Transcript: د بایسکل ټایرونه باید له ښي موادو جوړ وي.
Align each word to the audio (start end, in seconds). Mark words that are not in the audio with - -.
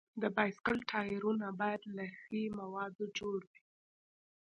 د 0.21 0.23
بایسکل 0.35 0.77
ټایرونه 0.91 1.47
باید 1.61 1.81
له 1.97 2.05
ښي 2.21 2.41
موادو 2.59 3.03
جوړ 3.17 3.39
وي. 3.51 3.61